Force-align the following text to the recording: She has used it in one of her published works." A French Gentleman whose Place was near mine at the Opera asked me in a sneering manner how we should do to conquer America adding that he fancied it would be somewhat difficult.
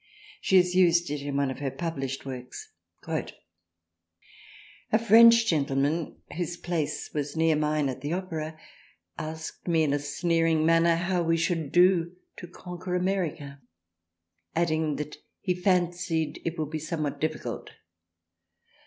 She 0.41 0.57
has 0.57 0.73
used 0.73 1.11
it 1.11 1.21
in 1.21 1.37
one 1.37 1.51
of 1.51 1.59
her 1.59 1.69
published 1.69 2.25
works." 2.25 2.73
A 3.11 3.27
French 4.97 5.45
Gentleman 5.45 6.17
whose 6.35 6.57
Place 6.57 7.11
was 7.13 7.35
near 7.37 7.55
mine 7.55 7.87
at 7.87 8.01
the 8.01 8.13
Opera 8.13 8.59
asked 9.19 9.67
me 9.67 9.83
in 9.83 9.93
a 9.93 9.99
sneering 9.99 10.65
manner 10.65 10.95
how 10.95 11.21
we 11.21 11.37
should 11.37 11.71
do 11.71 12.15
to 12.37 12.47
conquer 12.47 12.95
America 12.95 13.61
adding 14.55 14.95
that 14.95 15.17
he 15.39 15.53
fancied 15.53 16.41
it 16.43 16.57
would 16.57 16.71
be 16.71 16.79
somewhat 16.79 17.21
difficult. 17.21 17.69